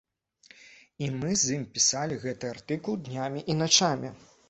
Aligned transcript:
І 1.03 1.09
мы 1.19 1.29
з 1.43 1.53
ім 1.59 1.63
пісалі 1.77 2.19
гэты 2.27 2.53
артыкул 2.57 3.01
днямі 3.07 3.49
і 3.53 3.63
начамі. 3.65 4.09